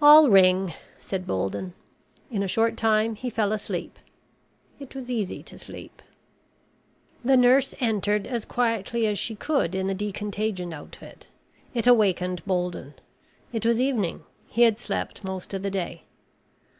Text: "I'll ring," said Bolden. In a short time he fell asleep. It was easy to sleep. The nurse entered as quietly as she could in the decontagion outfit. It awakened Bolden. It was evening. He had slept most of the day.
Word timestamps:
"I'll 0.00 0.28
ring," 0.30 0.72
said 1.00 1.26
Bolden. 1.26 1.74
In 2.30 2.44
a 2.44 2.46
short 2.46 2.76
time 2.76 3.16
he 3.16 3.28
fell 3.28 3.50
asleep. 3.50 3.98
It 4.78 4.94
was 4.94 5.10
easy 5.10 5.42
to 5.42 5.58
sleep. 5.58 6.00
The 7.24 7.36
nurse 7.36 7.74
entered 7.80 8.24
as 8.28 8.44
quietly 8.44 9.04
as 9.08 9.18
she 9.18 9.34
could 9.34 9.74
in 9.74 9.88
the 9.88 9.96
decontagion 9.96 10.72
outfit. 10.72 11.26
It 11.74 11.88
awakened 11.88 12.44
Bolden. 12.46 12.94
It 13.52 13.66
was 13.66 13.80
evening. 13.80 14.22
He 14.46 14.62
had 14.62 14.78
slept 14.78 15.24
most 15.24 15.52
of 15.52 15.64
the 15.64 15.72
day. 15.72 16.04